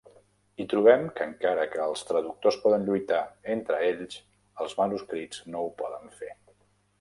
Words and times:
I 0.63 0.65
trobem 0.69 1.03
que 1.17 1.27
encara 1.31 1.65
que 1.73 1.83
els 1.83 2.01
traductors 2.11 2.57
poden 2.63 2.87
lluitar 2.87 3.19
entre 3.57 3.79
ells, 3.91 4.17
els 4.67 4.75
manuscrits 4.81 5.45
no 5.55 5.63
ho 5.69 5.71
poden 5.85 6.11
fer. 6.23 6.33